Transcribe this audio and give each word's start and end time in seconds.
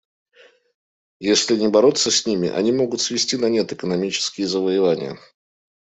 Если 1.19 1.55
не 1.55 1.67
бороться 1.67 2.09
с 2.09 2.25
ними, 2.25 2.49
они 2.49 2.71
могут 2.71 3.01
свести 3.01 3.37
на 3.37 3.49
нет 3.49 3.71
экономические 3.71 4.47
завоевания. 4.47 5.19